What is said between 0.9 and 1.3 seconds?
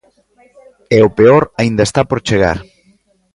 E o